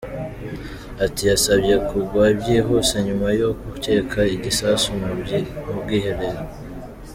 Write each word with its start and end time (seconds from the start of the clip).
Ati 1.05 1.21
"Yasabye 1.31 1.73
kugwa 1.89 2.23
byihuse 2.39 2.95
nyuma 3.07 3.27
yo 3.39 3.49
gukeka 3.63 4.19
igisasu 4.35 4.87
mu 5.65 5.75
bwiherero. 5.81 6.41